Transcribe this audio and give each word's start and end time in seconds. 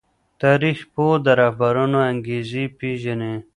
تاريخ 0.41 0.77
پوه 0.93 1.15
د 1.25 1.27
رهبرانو 1.41 1.99
انګېزې 2.11 2.63
پېژني. 2.77 3.33